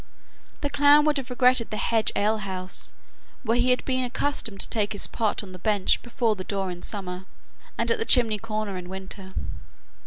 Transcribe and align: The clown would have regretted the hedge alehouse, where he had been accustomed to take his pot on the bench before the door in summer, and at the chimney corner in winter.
The 0.61 0.69
clown 0.71 1.05
would 1.05 1.17
have 1.17 1.29
regretted 1.29 1.69
the 1.69 1.77
hedge 1.77 2.11
alehouse, 2.15 2.91
where 3.43 3.59
he 3.59 3.69
had 3.69 3.85
been 3.85 4.03
accustomed 4.03 4.59
to 4.61 4.67
take 4.69 4.93
his 4.93 5.05
pot 5.05 5.43
on 5.43 5.51
the 5.51 5.59
bench 5.59 6.01
before 6.01 6.35
the 6.35 6.43
door 6.43 6.71
in 6.71 6.81
summer, 6.81 7.25
and 7.77 7.91
at 7.91 7.99
the 7.99 8.03
chimney 8.05 8.39
corner 8.39 8.77
in 8.79 8.89
winter. 8.89 9.35